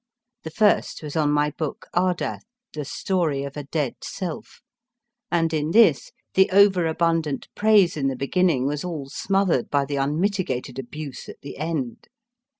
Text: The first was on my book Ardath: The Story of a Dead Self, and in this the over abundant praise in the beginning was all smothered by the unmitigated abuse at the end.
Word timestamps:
The 0.41 0.49
first 0.49 1.03
was 1.03 1.15
on 1.15 1.31
my 1.31 1.51
book 1.51 1.85
Ardath: 1.93 2.41
The 2.73 2.85
Story 2.85 3.43
of 3.43 3.55
a 3.55 3.61
Dead 3.65 3.97
Self, 4.03 4.61
and 5.29 5.53
in 5.53 5.69
this 5.69 6.11
the 6.33 6.49
over 6.49 6.87
abundant 6.87 7.49
praise 7.53 7.95
in 7.95 8.07
the 8.07 8.15
beginning 8.15 8.65
was 8.65 8.83
all 8.83 9.09
smothered 9.11 9.69
by 9.69 9.85
the 9.85 9.97
unmitigated 9.97 10.79
abuse 10.79 11.29
at 11.29 11.41
the 11.41 11.57
end. 11.57 12.07